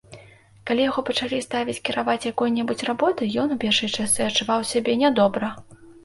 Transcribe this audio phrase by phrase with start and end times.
[0.67, 5.51] Калі яго пачалі ставіць кіраваць якой-небудзь работай, ён у першыя часы адчуваў сябе нядобра.